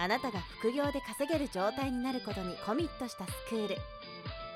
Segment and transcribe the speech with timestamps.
[0.00, 3.76] あなたが副業で稼げる状態になることにコミットしたスクール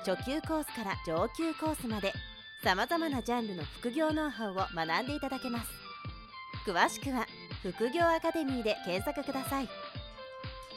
[0.03, 2.13] 初級コースから上級コースまで
[2.63, 5.69] さまざまなジャンルの副業ノウハウを学んでいただけます
[6.67, 7.27] 詳しくは
[7.61, 9.69] 副業アカデミーで検索ください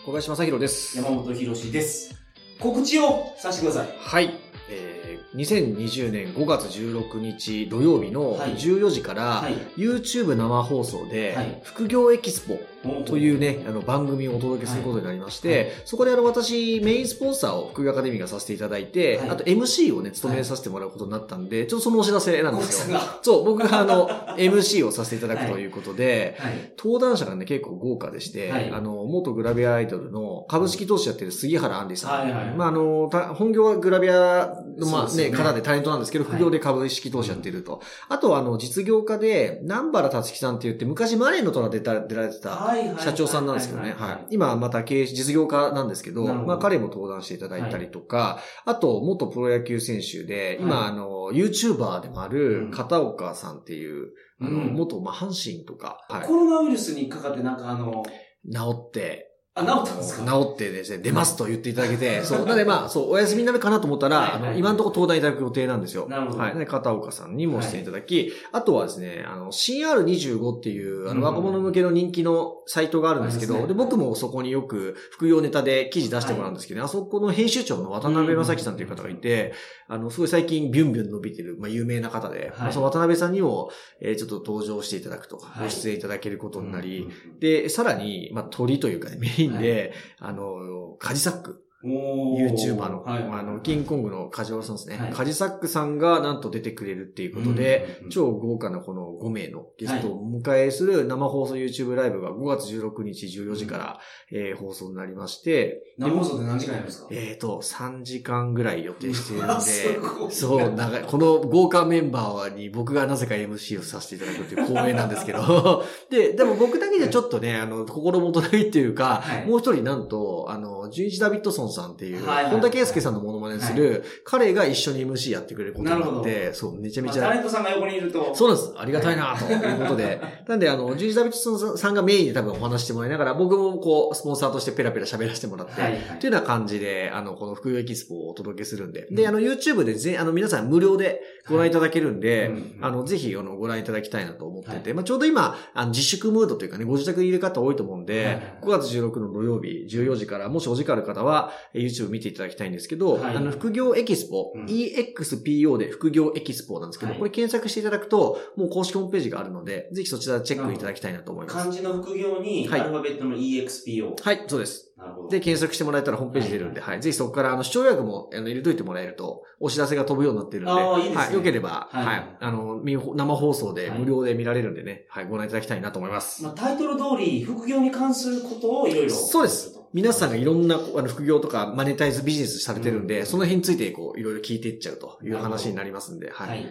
[0.08, 0.96] 小林正宏です。
[0.96, 2.14] 山本博史です。
[2.58, 3.88] 告知をさせてください。
[3.98, 4.30] はい。
[4.70, 12.58] えー、2020年5月16日土曜日のはい14時から、はい YouTube 生放送で、はい副業エキスポ
[13.04, 13.18] とう。
[13.18, 22.98] いうね、あの番組をお届けすることになりまして、そこであの私メインスポンサーを副業アカデミーがさせていただいて、はいあと MC をね、務めさせてもらうことになったんで、ちょっとそのお知らせなん小ですよ。
[23.22, 26.72] そう、僕があの、 MC をさせていただくということで、はい。
[26.78, 32.20] 登壇者がね、結構豪華でして、はいあの、元グラビアアイドルの株式投資やってる杉原杏里さん。
[32.20, 37.80] はいはいまあ、あの、た本業はグラビアの、まあね、方でタレントなんですけど、はい副業で株式投資やってると。
[38.08, 43.94] あとは、あの、実業家で、南原達樹さんって言って、昔マネーの虎出た出られてた、はいはい社長さんなんですけどね。
[43.96, 44.26] はい。
[44.30, 50.88] 今また経営、実業家なんですけど、まあ彼も登壇していただいたりとか、あと元プロ野球選手で、今、はい。
[50.90, 52.70] あの、YouTuber でもあうるん。
[52.70, 54.74] 片岡さんっていう、あの、うん。
[54.74, 56.26] 元、まあ、阪神とか、はい。
[56.26, 58.04] コロナウイルスにかかってなんかあの、
[58.50, 59.27] 治って、
[59.58, 60.24] あ、治ったんですか？
[60.30, 62.38] 治ってですね、出ますと言っていただけて、 そう。
[62.40, 64.50] なのでまあ、そう、お休みになるかなと思ったら、はいはい。
[64.50, 66.06] あの、今のところ登壇いただく予定なんですよ。
[66.08, 66.38] なるほど。
[66.38, 66.56] はい。
[66.58, 71.22] で、片岡さんにもしていただき、あとはですね、あの、CR25 っていう、あの、うん。
[71.28, 79.52] 若者向けの人気のサイトがあるんですけど、で、僕もそこによく副業ネタで記事出してもらうんですけど、あそこの編集長の渡辺正樹さんという方がいて、
[79.88, 85.64] あの、すごい最近ビュンビュン伸びてる、まあ、有名な方で、まあその渡辺さんにも、えーちょっと登場していただくと、はい。
[85.64, 87.38] ご出演いただけることになり、うん。
[87.38, 94.96] で、さらに、まあ、鳥というかね、メインで、あの、カジサック、YouTuber の、はいあの、キングコングのカジワルさんですね。
[94.98, 95.12] はい。
[95.12, 104.00] カジサックさんがなんと出てくれるっていうことで、超豪華なこの5名のゲストをお迎えする生放送 YouTube ライブが5月16日14時から、
[104.32, 107.08] えー放送になりまして、生放送で何時間やるんですか？
[107.12, 109.98] えっ、と、3時間ぐらい予定しているの すで、
[110.30, 111.02] そう、長い。
[111.04, 119.46] この豪華メンバーに僕がなぜか MC をさせていただくという光栄なんですけど、 で、でも僕だけじゃちょっとね、あの、心もとないっていうか、はい。
[119.46, 122.52] もう一人なんと、あの、ジュイジ・ダビッドソンさんっていう、はいはい。
[122.52, 128.34] 本田圭佑さんのモノマネする、彼が一緒に MC やってくれることになって、そう、めちゃめまあちゃ、タレントさんが横にいると。
[128.34, 128.74] そうなんです。
[128.76, 130.20] ありがたいなということで。
[130.46, 136.00] なんで、あの、ジュイジ・ダビッドさんがメインで多分お話してもらいながら、僕もこう、スポンサーとしてペラペラ喋らせてもらって、はいはい。
[136.18, 139.06] というような感じで、あの、この副業エキスポをお届けするんで。
[139.10, 161.56] で、あの、YouTube でぜ、あの、皆さん無料でご覧いただけるんで、あの、ぜひ、あの、ご覧いただきたいなと思ってて、はまあ、ちょうど今、あの、自粛ムードというかね、ご自宅にいる方多いと思うんで、はいはい5月16の土曜日、14時から、もしお時間ある方は、えー YouTube 見ていただきたいんですけど、はいあの、副業エキスポ、うん EXPO で副業エキスポなんですけど、はいこれ検索していただくと、もう公式ホームページがあるので、ぜひそちらチェックいただきたいなと思います。
[161.56, 164.14] 漢字の副業に、はいアルファベットの EXPO。
[164.22, 164.88] はい、そうです。
[164.98, 165.28] なるほど。
[165.28, 167.00] で、検索してもらえたらホームページ出るんで、はい。
[167.00, 171.34] ぜひそこから、あの、視聴予約も、あの、入れといてもらえると、お知らせが飛ぶようになってるんで、あーいいですねはい。
[171.34, 172.36] よければ、はいはい。
[172.40, 175.26] あの、見生放送ではい無料で見られるんでね、はい。
[175.26, 176.42] ご覧いただきたいなと思います。
[176.42, 179.10] まあ、タイトル通り、副業に関することをいろいろ。
[179.10, 179.77] そうです。
[179.92, 186.46] 皆さんがいろんな、あの、副業とか、マネタイズビジネスされてるんで、うんその辺について、こう、いろいろ聞いていっちゃうという話になりますんで、は。
[186.46, 186.66] はいい。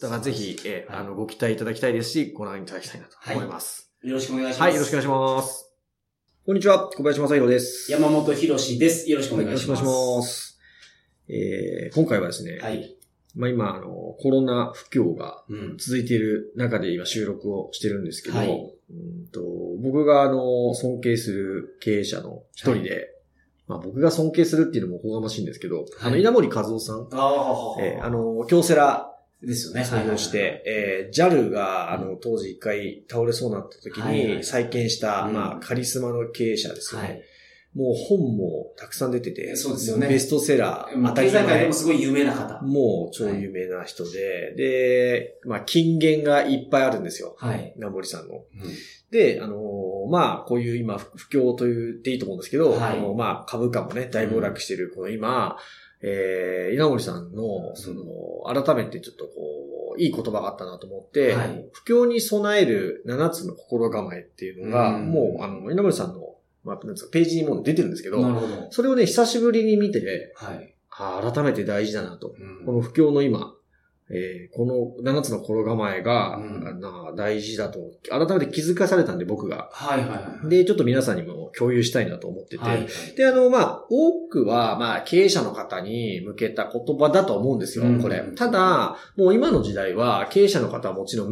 [0.00, 3.92] だからぜひ、えあの、ご期待いただきたいですし、ご覧いただきたいなと思います。
[4.02, 4.60] よろしくお願いします。
[4.62, 5.74] はい、よろしくお願いします。
[6.46, 7.90] こんにちは、小林正宏です。
[7.90, 9.10] 山本博史です。
[9.10, 9.94] よろしくおはいよろしくお願いします。
[9.94, 10.58] 願いします。
[11.28, 12.93] えー今回はですね、はい。
[13.34, 13.88] まあ今、あの、
[14.20, 15.76] コロナ不況がうん。
[15.78, 18.48] 続いている中で今収録をしてるんですけど、はい。
[18.90, 19.40] うんと
[19.82, 23.08] 僕があの、尊敬する経営者の一人で、
[23.66, 29.10] まあ僕が尊敬するっていうのもおこがましいんですけど、あの、稲森和夫さん、ああ、えーあ、の、京セラ
[29.42, 29.84] ですよね。
[29.84, 35.34] 創業して、えー JAL が、あの、当時一回倒れそうになった時はいはいに再建した、うん。
[35.34, 37.22] まあ、カリスマの経営者ですよね。
[37.76, 37.86] はい。
[37.86, 42.60] もう本もたくさん出てて、そうですよねベストセラー、また経済界でもすごい有名な方。
[42.62, 47.34] もう超有名な人で、で、まあ、金言がいっぱいあるんですよ。
[47.38, 47.74] はい。
[47.76, 48.34] 稲森さんの。
[48.34, 48.44] うん
[49.14, 55.56] で、あのーまあ、こういう今、不況と言っていいと思うんですけど、はいこのまあ、株価もね、大暴落している、この今、
[56.02, 58.02] えー、稲森さんの、その、
[58.62, 59.30] 改めてちょっとこ
[59.96, 66.33] う、いい言葉があったなと思って、はい不況に備える7つの心構えっていうのが、うんもう、あの、稲森さんの
[66.64, 68.68] まあ、なんですか、ページにもう出てるんですけど、ど。
[68.70, 70.74] それをね、久しぶりに見て、はい。
[70.96, 72.34] あー改めて大事だなと。
[72.38, 73.54] うんこの不況の今、
[74.10, 77.78] えーこの7つの心構えが、うんな大事だと、
[78.08, 79.68] 改めて気づかされたんで僕が。
[79.72, 80.48] はいはいはい。
[80.48, 82.86] で、ちょっと皆さんにも共有したいなと思ってて、はい。
[83.16, 88.22] で、あの、まあ、多くは、まあ、経営者の方に向けた言葉だと思うんですよ、うんこれ。
[88.36, 91.30] ただ、もう今の時代は、経営者の方はもちろん、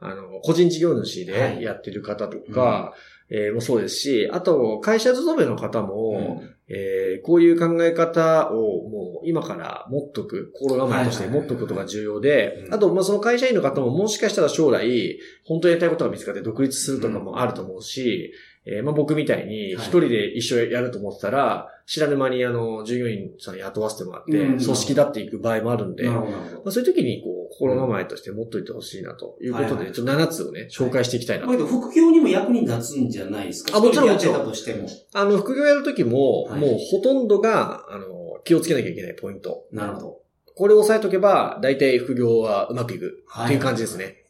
[0.00, 2.94] あの、個人事業主はいでやってる方とか、
[3.30, 12.74] えーもそうですし、あと、会社勤めの方も、えーこういう考え方をもう今から持っとく、心構えとして持っとくことが重要でう、ん。
[12.74, 18.32] あと、まあ、その会社員の方ももしかしたら将来、本当にやりたいことが見つかって独立するとかもあると思うし、
[18.64, 19.86] えーまあ、僕みたいにはい。
[19.86, 24.58] 一人で一緒やると思ってたら、知らぬ間にあの、従業員さん雇わせてもらって、うん。
[24.58, 26.24] 組織だっていく場合もあるんで、ま。
[26.66, 33.76] あ、そういう時にこう、心構えとして持っといてほしいなということで、はいはいちょっと7つをね、紹介していきたいなとだけど、副業にも役に立つんじゃないですか？
[33.76, 34.88] あもちろんとしても。
[35.12, 38.06] あの、副業やるときも、はいもうほとんどが、あの、
[38.44, 39.66] 気をつけなきゃいけないポイント。
[39.72, 40.20] なるほど。
[40.54, 44.24] これを押さえとけば、大体副業はうまくいくはっていう感じですね。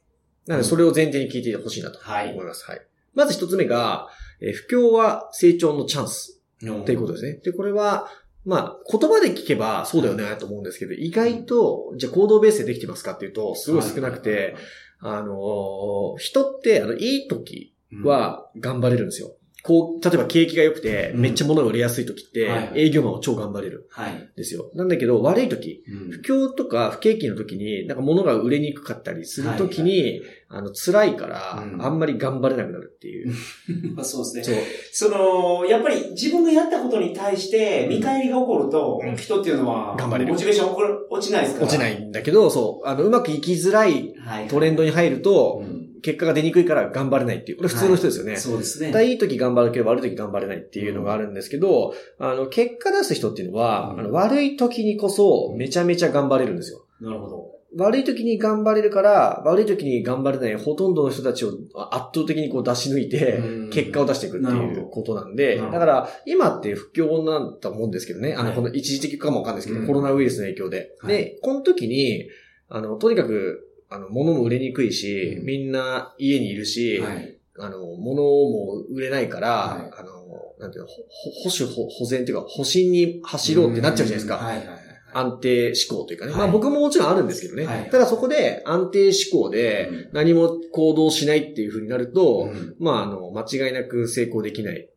[0.46, 2.64] なので、それを前提に聞いてほしいなとはい思います。
[2.68, 2.80] はい。
[3.14, 4.08] まず一つ目が、
[4.40, 7.40] えー不況は成長のチャンスっっていうことですね。
[7.44, 8.08] で、これは、
[8.44, 14.56] まあ、言葉で聞けばそうだよねと思うんですけど、意外と、じゃあ行動ベースでできてますかっていうと、すごい少なくて、、
[15.00, 17.74] あのー人って、あの、いい時
[18.04, 19.36] は頑張れるんですよ。
[19.64, 24.12] こう、例えば景気が良くて、うんめっちゃ物が売れやすい時ってはい、営業マンは超頑張れるはい。
[24.14, 24.70] んですよ。
[24.74, 33.32] なんだけど、悪い時、うん不況とか不景気の時に、なんか物が売れにくかったりする時に、あの、辛いからう、んあんまり頑張れなくなるっていう。
[33.94, 34.62] まあそうですね。
[34.92, 35.10] そう。
[35.10, 40.72] その、やっぱり自分がやったことに対して見返りが起こると、うん人っていうのは、頑張れるモチベーション
[41.08, 41.66] 落ちないですから。
[41.66, 44.48] 落ちないんだけど、そう、あの、うまくいきづらいはい。
[44.48, 45.71] トレンドに入ると、うん
[46.02, 47.58] 結果が出にくいから頑張れないっていう。
[47.58, 48.36] これ普通の人ですよね。
[48.36, 48.90] そうですね。
[48.90, 56.84] だいい時頑張るけど悪い時頑張れないっていうのがあるんですけど、あの、結果出す人っていうのは、うんあの悪い時にこそめちゃめちゃ頑張れるんですよ。
[57.00, 57.52] なるほど。
[57.76, 61.52] 悪い時に頑張れるから、悪い時に頑張れないほとんどの人たちを
[61.90, 70.94] 圧倒的にこう出し抜いて、うん結果を出していくっていうことなんで、だから今って不況なんだと思うんですけどね、あの、はいこの一時的かもわかんないですけど、うんコロナウイルスの影響で。
[71.00, 72.28] はいで、この時に、
[72.68, 77.36] あの、とにかく、あの、物も売れにくいし、うんみんな家にいるし、はい。
[77.58, 80.12] あの、物も売れないから、はいあの、
[80.58, 81.02] なんていうの、ほ
[81.44, 84.36] 保守、保保全っていうか、保身に走ろうってなっちゃうじゃないですか。
[84.36, 84.78] はいはいはい。
[85.14, 86.32] 安定志向というかね。
[86.32, 87.66] はいまあ僕ももちろんあるんですけどね。
[87.66, 94.88] はいただそこで安定志向でうん何も行動しないっていう風になると、うんまああの、間違いなく成功できない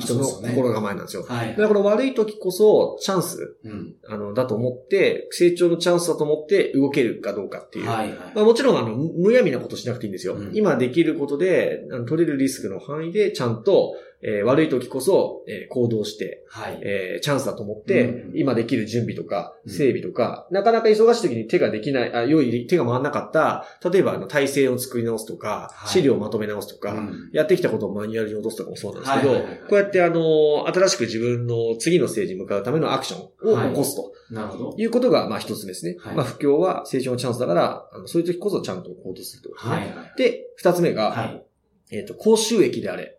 [0.00, 1.24] 人の心構えなんですよ。
[1.28, 1.54] はいだ。
[1.56, 3.94] からこの悪い時こそチャンス、うん。
[4.08, 7.88] あの、だと思って、成長のチャンスだと思って動けるかどうかっていう。
[7.88, 8.18] はいはい。
[8.34, 10.34] まあ、もちろん、あの、むむやみなことしなくていいんですよ。
[10.34, 16.78] うん今できることで、あの取れるリスクの範囲で、ちゃんと、えー悪い時こそ、えー行動して、はい。
[16.82, 34.74] えーチャンスだと思って、うん今できる準備とか、うん整備とか、なかなか忙しい時に手ができない、あ、良い手が回らなかった、例えば、あの、体制を作り直すとか、はい資料をまとめ直すとか、うんやってきたことをマニュアルに落とすとかもそうなんですけど、はいはいはいはいこうやってあの、新しく自分の次のステージに向かうためのアクションを起こすとなるほど。
[34.76, 35.96] いうことが、まあ一つですね。
[36.00, 39.94] はいまあ不況は成長のチャンスだから、あのそういう時こそちゃんと行動するということですね。
[39.94, 40.14] はいはい。
[40.16, 41.44] で、二つ目が、はい。
[41.90, 43.17] えっ、と、高収益であれ。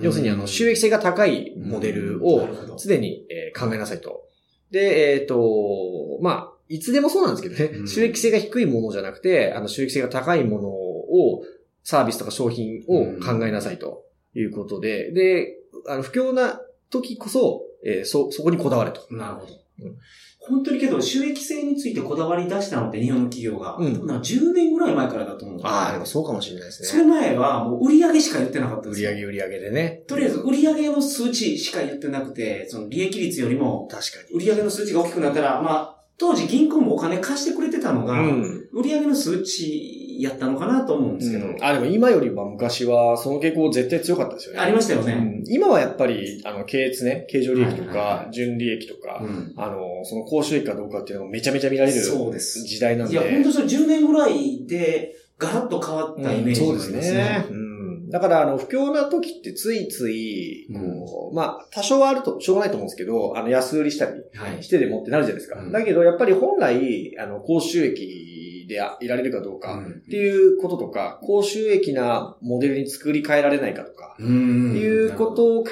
[0.00, 2.22] 要するに、あの、収益性が高いモデルうん。
[2.22, 4.22] を常に、えー考えなさいと。
[4.70, 7.88] で、えっ、と、まあ、いつでもそうなんですけどね、うん。
[7.88, 11.44] 収益性が低いものじゃなくて、あの、収益性が高いものを、
[11.84, 14.04] サービスとか商品を考えなさいと。
[14.34, 15.56] いうことで、で、
[15.88, 16.60] あの、不況な
[16.90, 19.06] 時こそ、えーそ、そこにこだわれと。
[19.10, 19.96] なるほどうん。
[20.38, 27.10] 本当にけど、収益性についてこだわり出したのって日本の企業が、うん多分なんか10年ぐらい前からだと思うああ、でもそうかもしれないですそれね。
[27.10, 29.10] 前はもう売り上げしか言ってなかったんですよ。
[29.12, 30.02] 売上売上でね。
[30.08, 38.28] とりあえず、売り上げの数値しか言ってなくて、その利益率よりも、確か売り上げの数値が大きくなったら、まあ、当時銀行もお金貸してくれてたのが、に。
[38.28, 38.68] うん。
[38.72, 44.60] 売り上げの数値やったのかなと思うんですけど、うんあ、でも今よりは昔はその傾向絶対強かったですよね。
[44.60, 45.12] ありましたよね。
[45.12, 52.62] うん今はやっぱり、あの、経営ね、経常利益とか、純利益とか、うんあの、その高収益かどうかっていうのがめちゃめちゃ見られるそうです。
[52.62, 53.14] 時代なんで。
[53.14, 56.98] いや、本当にそれ10年ぐらいで、ガラッと変わったイメージがありますね。
[56.98, 57.46] うんそうですね。
[57.50, 58.10] うん。
[58.10, 64.62] だから、あの、不況な時ってついつい、こう、まあ、多少はあると、しょうがないと思うんですけど、あの、安売りしたりはい。
[64.62, 65.60] してでもってなるじゃないですか。
[65.60, 68.31] うんだけど、やっぱり本来、あの、高収益
[68.66, 75.70] でいられるかどうか、うんっていうこととか、高収益なモデルに作り変えられないかとか、うんいうことを考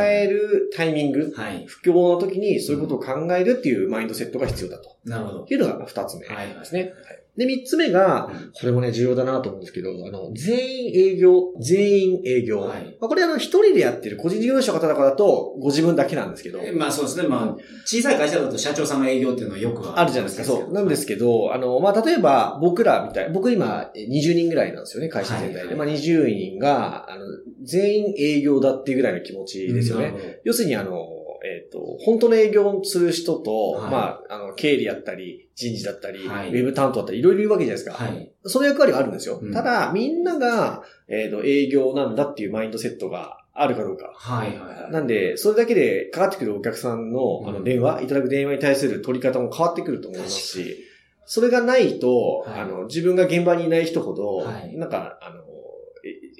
[0.00, 1.64] えるタイミング、はい。
[1.66, 5.46] 不況の時にそういうことを考えるっていうマインドセットが必要だとなるほど。
[5.48, 6.80] いうのが二つ目はいですね。
[6.80, 12.60] はいで、三つ目が、うんこれもね、重要だなと思うんですけど、あの、全員営業、全員営業。
[12.60, 17.28] はいまあ、これあの、一人でやってる個人事業主の方だからだと、ご自分だけなんですけど、えまあそうですね。
[17.28, 20.44] まあ、小さい会社だと社長さんが営業っていうのはよくあるじゃないですか。
[20.44, 20.72] そう。
[20.72, 25.66] なんですけど、あの、まあ、例えば、僕らみたい、僕今、20人ぐらいなんですよね、会社全体で。
[25.68, 27.24] はいまあ、20人が、あの、
[27.62, 30.06] 全員営業だっていうぐらいの気持ちですよね。
[30.06, 31.06] なるほど要するに、あの、
[31.44, 38.04] えっ、と、本当の営業をする人と、はいまあ、あの、経理やったり、人事だったり、はいウェブ担当だったり、いろいろいるわけじゃないですか。
[38.04, 38.32] はい。
[38.44, 39.38] その役割はあるんですよ。
[39.42, 44.12] うんただ、みんなが、えっ、と、営業なんだっていうマインドセットがあるかどうか。
[44.14, 44.92] はいはいはい。
[44.92, 50.86] なんで、それだけでかかってくるお客さんの、あの、うん電話、いただく電話に対する取り方も変わってくると思いますし、
[51.32, 55.39] それがないと、はいあの、自分が現場にいない人ほど、はいなんか、あの、え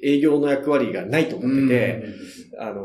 [0.03, 2.05] 営業の役割がないと思ってて、
[2.59, 2.83] あの、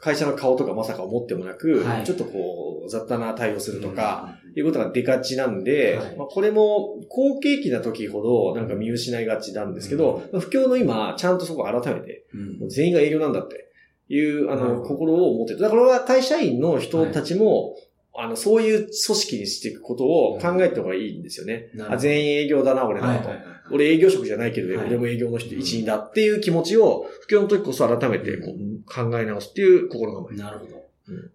[0.00, 12.24] 会社の顔とかまさか思ってもなく、はいちょっとこう、雑多な対応すうんるとか、、いうことが出がちなんで、はいまあ、これも好景気な時ほどなんか見失いがちなんですけど、まあ不況の今、ちゃんとそこを改めて、
[12.68, 13.70] 全員が営業なんだって
[14.08, 15.60] いう、あの、心を持ってる。
[15.60, 17.74] だからこれは会社員の人たちも、
[18.14, 21.70] あの、そういう組織にしていくことを考えた方がいいんですよね。
[21.88, 23.28] あ全員営業だな、俺だと。
[23.28, 23.51] はいはいはい。
[23.70, 24.86] 俺営業職じゃないけど、はい。
[24.88, 30.36] 俺も営業の人一員だっていう気持ちを、不況の時こそ改めてこう考え直すっていう心構え。
[30.36, 30.82] なるほど。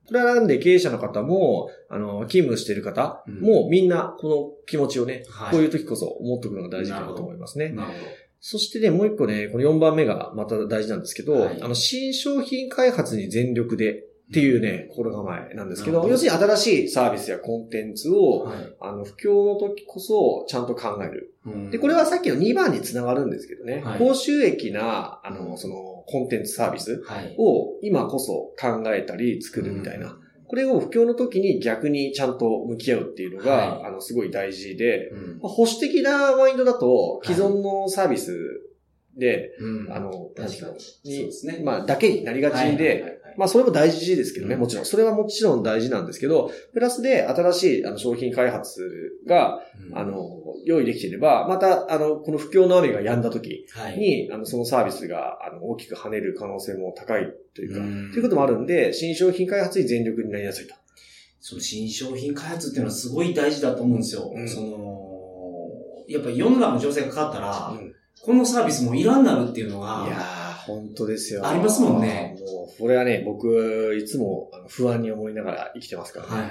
[0.08, 5.52] これはなんで経営者の方も、あの、勤務している方もみんなこの気持ちをね、はい。
[5.52, 7.70] こういう時こそ思っておくのが大事かなと思いますね。
[7.70, 7.94] なるほ
[8.40, 11.62] そしてね、もう一個ね、この4番目がまた大事なんですけど、はい。
[11.62, 18.20] あの、新商品開発に全力でっていうね、心構えなんですけど、要するに新しいサービスやコンテンツど。
[18.20, 18.58] を、はい。
[18.82, 21.34] あの、不況の時こそちゃんと考える。
[21.72, 25.76] で、これはさっきの2番につながるんですけどね、はい高収益な、あの、その、
[26.08, 27.36] コンテンツサービスはい。
[27.38, 30.18] を今こそ考えたり作るみたいな。
[30.46, 38.38] これを不況の時に逆にちゃんと向き合うっていうのが、はいあの、すごい大事で、保守的なマインドだと、既存のサービス
[39.18, 40.50] で、うんあの、確かに。
[40.58, 41.62] そうにですね。
[41.64, 44.86] まあ、だけになりがちで、はいまあ、それも大事ですけどね、うんもちろん。
[44.86, 48.82] それはもちろん大事なんですけど、プラスで新しいあの商品開発
[49.27, 50.27] が、うんあの、
[50.65, 53.98] 用意できていれば、また、あの、この不況の雨が止んだ時はい。
[53.98, 60.74] に、あの、そのサービスが、あの、大きく跳ねる可能性も高いというか、うんということもあるんで、新商品開発に全力になりやすいと。
[61.39, 64.32] その新商品開発っていうのはすごい大事だと思うんですよ。
[64.34, 64.98] うんその、
[66.08, 71.48] やっぱり世の中の情勢が変わったら、うんこのサービスもいらんなるっていうのが、いやー、本当ですよ。
[71.48, 72.36] ありますもんね。
[72.40, 76.32] もう、これはね、僕、いつも不安に思いながら生きてますからね。
[76.32, 76.42] は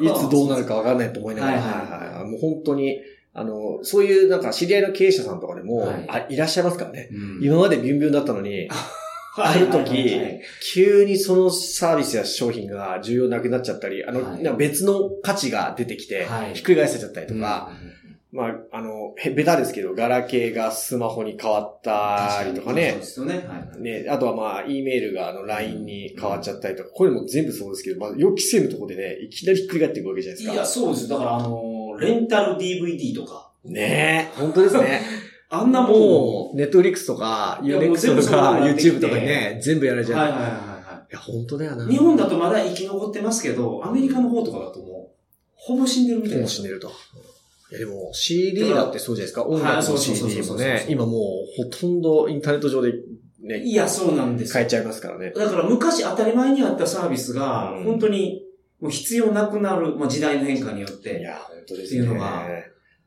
[0.00, 0.06] い。
[0.06, 0.08] い。
[0.18, 2.98] つどうなるかわからないと思いながら、はいはいもう本当に、
[3.34, 6.06] あの、そういうなんか知り合いの経営者さんとかでも、はい。
[6.08, 7.10] あいらっしゃいますからね。
[7.12, 7.40] うん。
[7.42, 8.68] 今までビュンビュンだったのに、
[9.40, 10.18] ある時、
[10.72, 14.56] 急にそのサービスや商品が重要なくなっちゃったり、あの、はい。
[14.56, 16.54] 別の価値が出てきて、はい。
[16.54, 17.97] ひっくり返せちゃったりとか、うん
[18.30, 23.34] まあ、あの、へベタですけど、ガラケーがスマホに変わったりとかねそうで、すよね。
[23.48, 23.80] はい。
[23.80, 30.54] ね、あとはまあ、E メールがあの LINE に変わっちゃったりとか、これも全部そうですけど、まあ、予期せぬところでね、いきなりひっくり返っていくわけじゃないですか。
[30.54, 31.18] いや、そうですよ。
[31.18, 35.00] だから、あのー、レンタル DVD とか、ねえ、本当ですね。
[35.50, 40.28] あんなもう、ネットフリックスとか、いやもう UNEXT とか、YouTube とかにね、全部やられちゃう。
[40.28, 40.78] いはいはいはいは
[41.10, 41.84] や、本当だよな。
[41.84, 41.88] い。
[41.88, 45.16] 日本だとまだ生き残ってますけど、アメリカの方とかだともう、
[45.54, 46.46] ほぼ死んでるみたいもな。
[46.46, 46.90] う死んでると。
[47.70, 49.44] いや、でも CD だってそうじゃないですか。
[49.44, 52.92] 音楽の CD もね、今もうほとんどインターネット上で
[53.40, 55.30] ね、いや、そうなんですよ変えちゃいますからね。
[55.30, 58.42] だから昔当たり前にあったサービスがうん、本当に
[58.80, 62.20] もう必要なくなる、まあ、時代の変化によっいて、や、本当ですっていうのね。
[62.20, 62.46] が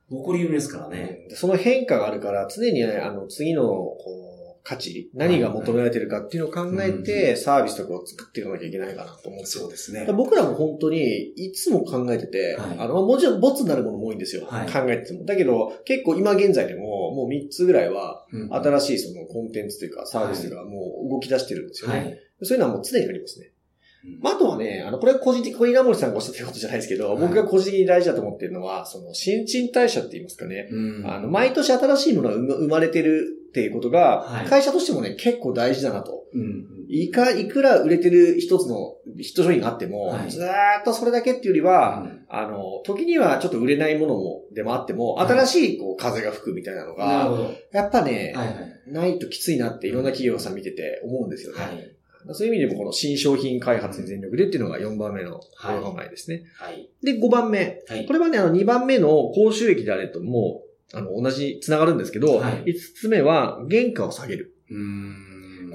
[0.09, 1.25] 起こり得るんですからね。
[1.29, 4.30] うんその変化があるから、常にね、あの、次の、こう、
[4.63, 9.69] 価値、何が求められてるかっていうのを考えて、サービスとかを作っていかなきゃいけないかなと思うんですよ。
[9.69, 14.45] ですね僕らも本当に、いつも考えてて、はいあの、もちろんボツになるものも多いんですよ。
[14.45, 15.25] はい考えてても。
[15.25, 21.97] だけど、結構今現在でも、もう3つぐらいは、うん新しいそのコンテンツというかサービスがもう動き出してるんですよね。
[21.97, 22.19] はい。
[22.43, 23.47] そういうのはもう常にありますね。
[23.47, 30.69] うんまあ、あとはね、あの、これは個人的、これ稲森さんがおっしゃってることじゃないですけど、はい僕が個人的に大事だと思ってるのは、その、新陳代謝って言いますかね。
[30.71, 36.23] うんあの、毎年新しいものが生ま生まれてるっていうことが、はい会社としてもね、結構大事だなと。
[36.33, 36.65] うん。
[36.87, 47.05] いか、いくら売れてる一つのヒット商品があっても、はいずーっとそれだけっていうよりは、あの、時にはちょっと売れないものも、でもあっても、はい新しいこう風が吹くみたいなのが。
[47.29, 48.91] はいやっぱね、はい。
[48.91, 51.61] ないときついなっていろんな企業さん見てて思うんですよね。
[51.61, 51.95] はい。
[52.33, 56.43] そういう意味でもこの新商品開発に全力でっていうのが4番目の心構えですね。
[56.55, 56.89] はい。
[57.03, 57.81] で、5番目。
[57.87, 58.13] はいこ。
[58.13, 64.55] れはね、あの2番目の高収益であれともう、あの、同じ、つながるんですけど、はい5つ目は原価を下げる。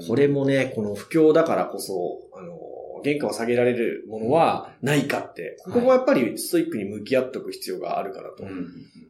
[0.07, 2.57] これもね、この不況だからこそ、あの、
[3.03, 8.43] 原価を下げられるものはないかって、ここもやっぱりストイックに向き合っておく必要があるかなと。
[8.43, 8.67] うん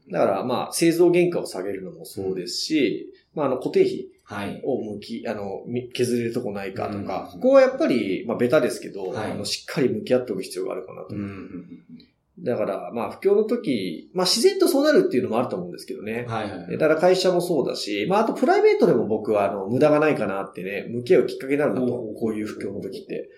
[0.09, 4.61] だから、まあ、製造原価を下げるのもそうですし、まあ、あの、固定費はい。
[4.63, 11.15] を向き、あの、み削れるとこないかとか、うんここはやっぱり、まあ、ベタですけど、はいあのしっかり向き合っておく必要があるかなと。
[11.15, 11.65] うんうん
[12.39, 16.33] だから、まあ、不況の時、まあ、自然とそうなるっていうのもあると思うんですけどねうん。。
[16.33, 16.77] はいはい。
[16.77, 23.29] だから会社もそうだし、まあ、あとプライベートでも僕は、あの、無駄がないかなってね、向き合うきっかけになるなと、おーこういう不況の時って。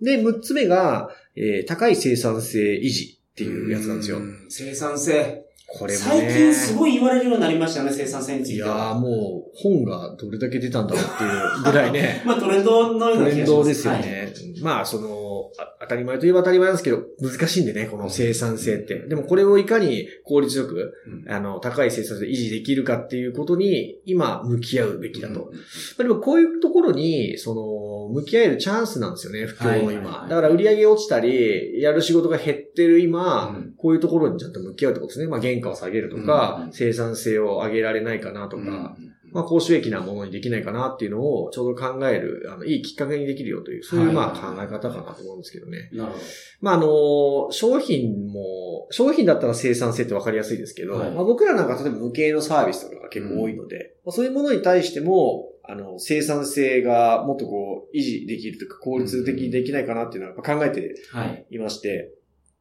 [0.00, 4.20] で、六つ目が、えー高い生産性維持っていうやつなんですよう。
[4.22, 5.44] ん生産性。
[5.78, 6.06] これもね。
[6.06, 8.94] 最近すごい言われるようになりましたね、生産性についていや。
[8.94, 12.22] もう、本がどれだけ出たんだろうっていうぐらいね。
[12.26, 13.40] まあトレンドのようトな気がします。
[13.40, 14.34] レンドですよね。
[14.60, 18.98] まあ、その、あ当たり前といえば当たり前なんですけど、難しいんでね、この生産性って。
[19.00, 20.92] でもこれをいかに効率よく、
[21.26, 21.32] うん。
[21.32, 25.44] あの、高い生産性を維持できるかっていうことに、今、向き合うべきだと。
[25.44, 25.58] うん
[25.98, 30.10] でもこういうところに、その、向き合えるチャンスなんですよね、不況のはいはい今。
[30.10, 35.28] はいだから売り上げ落ちたり、やる仕事が減ってる今、うんこういうところにちゃんと向き合うってことですね。
[35.28, 38.66] まあ、原価を下げるとか、うんうん生産性を上げられないかなとか、う
[39.00, 45.88] んまあ、高収益なものにできないかなっていうのをちょうど考える、あの、いいきっかけにできるよという、そういうはいまあ考え方かなと思うんですけどね。
[45.92, 46.18] なるほ
[46.60, 60.80] まあ、あの、商品も、商品だったら生産性ってわかりやすいですけど、はいまあ、僕らなんか例えば無形のサービスとかが結構多いので、まあ、そういうものに対しても、あの、生産性がもっとこう、維持できるというか、効率的にできないかなっていうのはやっぱ考えて
[61.12, 61.18] ど。
[61.18, 61.46] はい。
[61.50, 62.12] いまして、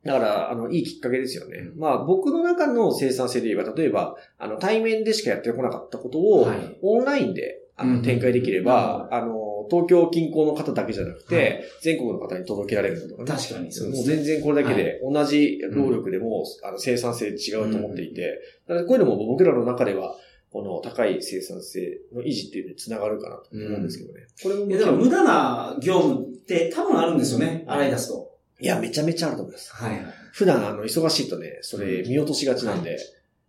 [0.04, 1.70] だから、あの、いいきっかけですよね。
[1.76, 6.78] まあ、僕の中の生産性で言えば、例えば、あの、対面でしかやってこなかったことを、はい。
[6.82, 11.64] オンラインで、あの、うん展開できれば、うんあの、東京近郊の方だけじゃなくて、はい。
[11.82, 13.32] 全国の方に届けられるのとかね。
[13.32, 14.14] 確かにそうもですね。
[14.14, 20.16] う全然これだけで、同じ労力でも、あの、生産性違うと思っていて、だからこういうのも僕らの中では、
[20.52, 24.28] この高い生産性の維持っていうのにつながるかなと思うんですけどね。
[24.44, 28.31] これもいや、だから無駄な業務って多分あるんですよね、洗い出すと。
[28.62, 29.74] いや、めちゃめちゃあると思います。
[29.74, 30.06] はい。
[30.32, 32.98] 普段、あの、忙しいとね、それ見落としがちなんで、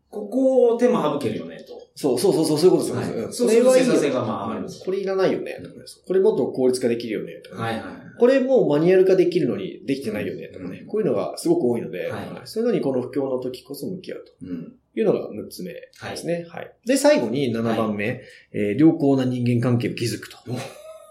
[0.09, 1.81] ここを手間省けるよね、と。
[1.95, 2.97] そうそうそうそう、そういうことですよ。
[2.97, 7.85] はいうんそうするといい性がまあ上がりますこれいらないよね、とかねこれもっと効率化できるよね、とかねはいはい。
[8.19, 10.81] これもうマニュアル化できるのにできてないよね、とかね。
[10.83, 12.13] うんこういうのがすごく多いので、
[12.45, 14.73] そういうのにこの不況の時こそ向き合うとうん。
[14.95, 16.17] いうのが6つ目ではい。
[16.19, 16.47] すね。
[16.51, 16.71] はい。
[16.85, 18.21] で、最後に7番目、
[18.53, 20.37] えー良好な人間関係を築くと。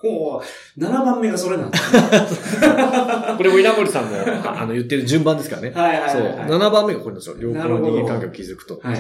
[0.04, 0.44] おー
[0.78, 1.92] 7番目がそれなんです
[3.38, 5.72] これも稲森さんのあの言ってる順番ですからね。
[5.72, 6.24] はいはいそう。
[6.24, 6.50] はいはい。
[6.50, 7.36] 7番目がこれなんですよ。
[7.40, 8.80] 良好ななるほど人間関係を築くと。
[8.82, 8.98] はい。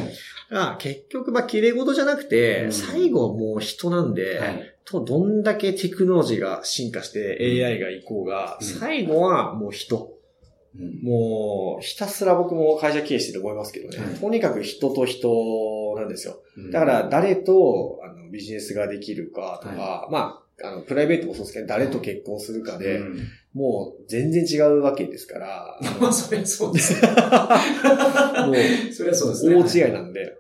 [0.52, 4.76] あ結局、まあ、綺麗事じゃなくて、うん最後はもう人なんで、はい。
[4.86, 9.98] と、どんだけテクノロジーが進化して AI が行こうが、うん最後はもう人。
[9.98, 13.98] うんもう、ひたすら僕も会社経営してて思いますけどね。
[13.98, 16.42] はいとにかく人と人なんですよ。
[16.58, 23.19] うんだから、誰とあのビジネスができるかとか、まあ、あの、プライベートもそうですけど、誰と結婚するかで、うん
[23.54, 27.02] もう全然違うわけですから、まあ、そりゃそうですね。
[27.02, 29.56] もう、そりゃそうですね。
[29.56, 30.38] 大違いなんで。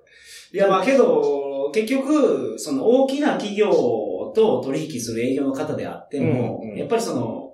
[0.53, 3.69] いや、まあけど、結局、その大きな企業
[4.33, 7.53] と取引する営業の方であっても、うんうんやっぱりその、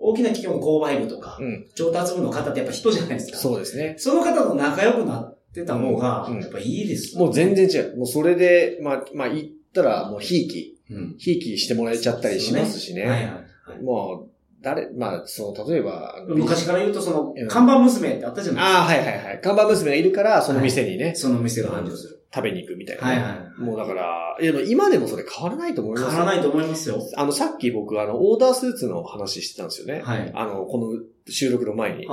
[0.00, 1.66] 大きな企業の購買部とか、うん。
[1.74, 3.38] 調達部の方ってやっぱ人じゃないですか。
[3.38, 3.94] そうですね。
[3.98, 7.96] その方と仲良くなってた方がうんうん、やっぱいいです、もう全然違う。
[7.98, 10.79] もうそれで、まあ、まあ言ったら、もうひいき、うん。
[11.18, 13.02] ひいきしてもらえちゃったりしますしね。
[13.02, 13.82] はいはいはい。
[13.82, 14.29] もう、
[14.60, 18.80] 誰、まあ、その、例えば、昔から言うと、そのうん、看板娘ってあったじゃないですか。
[18.80, 19.40] ああ、はいはいはい。
[19.40, 22.20] 看板娘がいるから、その店にね、その店が繁盛する。
[22.32, 23.02] 食べに行くみたいな。
[23.02, 23.60] はいはい。
[23.60, 27.02] もうだから、いや今でもそれ変わらないと思いますよ変わらないと思いますよ。
[27.16, 30.00] あの、さっき僕、あの、オーダースーツの話してたんですよね。
[30.04, 30.30] はい。
[30.32, 32.06] あの、この収録の前に。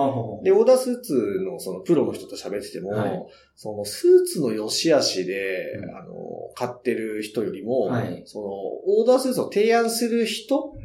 [0.44, 1.14] で、オーダースーツ
[1.46, 3.26] のそのプロの人と喋ってても、はい
[3.60, 6.14] そのスーツの良し悪しで、うんあの、
[6.54, 10.76] 買ってる人よりも、はいその、オーダースーツを提案する人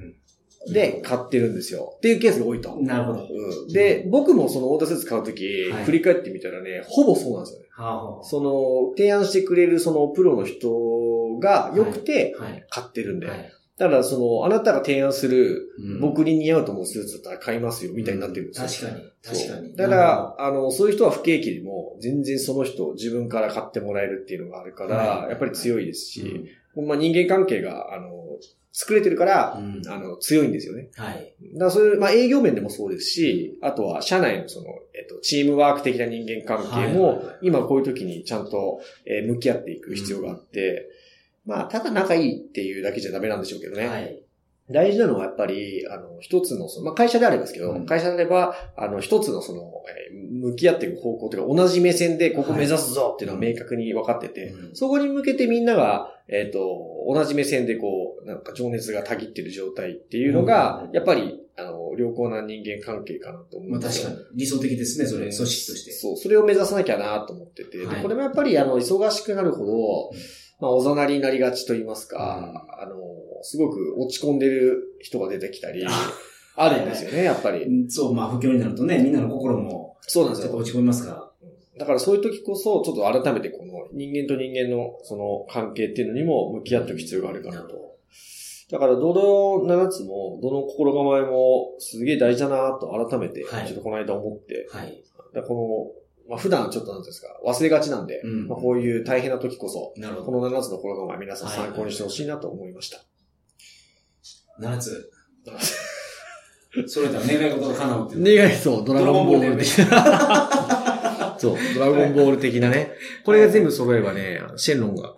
[0.69, 1.95] で買ってるんですよ。
[1.97, 2.77] っていうケースが多いと。
[2.81, 3.29] なるほど。
[3.31, 7.67] うん、で、僕もそのオーダースーツ買うとき、はい振り返ってみたらね、ほぼそうなんですよね。
[7.71, 12.37] はあはその、提案してくれるそのプロの人が良くて。
[12.71, 13.27] 買ってるんで。
[13.27, 13.53] はい。
[13.79, 18.89] だからその、あなたが提案する、うん僕に似合うと思うスーツだったら買いますよ、みたいになってるんですよ。
[18.89, 19.13] 確かに。
[19.23, 19.77] 確かに。
[19.77, 28.09] だから、あの、そういう人は不景気でも、全然その人を自分から買ってもらえるっていうのがあるから、はいやっぱり強いですし、うんまあ人間関係が、あの、
[28.73, 30.89] 作れてるから、うんあの、強いんですよね。
[30.97, 31.35] はい。
[31.55, 40.89] だからそういう、まあ営業面でもそうですし、あとは社内のその、えっと、チームワーク的な人間関係も今こういう時にちゃんと、えー向き合っていく必要があって、
[41.45, 43.87] まあ、ただ仲いいっていうだけじゃダメなんでしょうけどね。
[43.87, 44.23] はい。
[44.73, 47.87] 大事なのはやっぱり、あの、一つの、そのまあ、会社であればですけど、うん。
[47.87, 54.75] 会社であれば、あの、一つのその、えー向き合っていく方向というか、同じ目線でここ目指すぞっていうのは明確に分かってて、うん。
[54.75, 56.59] そこに向けてみんなが、えっ、と、
[57.07, 60.93] 同じ目線でこう、なんか情熱がたぎってる状態っていうのが、うん。
[60.93, 63.81] やっぱり、ああの、良好な人間関係かなと思うんまあ。
[63.81, 64.17] 確かに。
[64.35, 65.93] 理想的ですね、それ、組織として。
[65.93, 68.03] そう、それを目指さなきゃなと思ってて、ではい。
[68.03, 70.11] これもやっぱり、あの、忙しくなるほど、
[70.61, 72.83] まあ、おざなりになりがちと言いますか、うん。
[72.83, 72.97] あの、
[73.43, 75.85] すごく落ち込んでる人が出てきたり、
[76.57, 77.65] あるんですよね、やっぱり。
[77.65, 80.49] うんそう、まあ不況になるとね、みんなの心もそうなんですよ。
[80.49, 81.29] ちょっと落ち込みますから。
[81.79, 87.93] だからそういう時こそ、ちょっと改めてこの人間と人間のその関係っていうのにも向き合っていく必要があるかなと。
[88.71, 95.03] だから、どの7つも、どの心構えもすげえ大事だなと改めて、ちょはいっとこの間思って、はい。
[95.35, 95.93] だこ
[96.27, 99.93] の、まあ普段ちょっとなんですか、忘れがちなんで、うんまあこういう大変な時こそ。
[100.25, 103.05] この7つの心構え皆さん参考にしてほしいなと思いました。
[104.63, 105.11] 7つ。
[106.87, 108.39] それだ、願い事が叶うっていう。
[108.39, 111.37] 願いそう、ドラゴンボール的な。
[111.39, 112.93] そう、ドラゴンボール的なね。
[113.25, 115.15] これが全部揃えばね、シェンロンが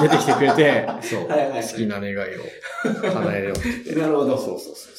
[0.00, 3.54] 出てきてくれて、そう、好きな願いを叶えよ
[3.94, 3.98] う。
[3.98, 4.36] なるほど。
[4.36, 4.92] そうそうそうそ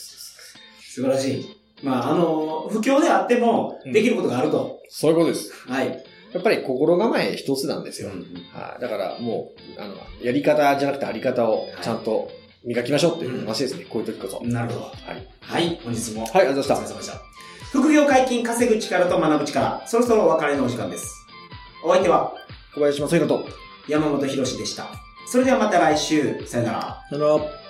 [0.96, 1.46] 素晴らしい。
[1.82, 4.80] まあ、あの、不況であっても、できることがあると。
[4.84, 4.86] う。
[4.89, 5.52] そういうことです。
[5.68, 6.04] はい。
[6.34, 8.10] やっぱり心構え一つなんですよ。
[8.52, 8.82] はい。
[8.82, 12.30] だからもう、あの、やり方じゃなくてあり方をちゃんと
[12.63, 13.86] 磨きましょうっていう話ですね。
[13.89, 14.41] こういう時こそ。
[14.45, 14.86] なるほど。
[14.86, 15.28] はい。
[15.41, 16.21] はい、本日も。
[16.21, 17.34] はい、ありがとうございましたお疲れ様でした。
[17.71, 19.84] 副業解禁、稼ぐ力と学ぶ力。
[19.88, 21.26] そろそろお別れのお時間です。
[21.84, 22.34] お相手は
[22.73, 23.63] 小林正宏と。
[23.88, 24.88] 山本博史でした。
[25.26, 26.41] それではまた来週。
[26.45, 26.80] さよなら。
[27.10, 27.62] さよなら。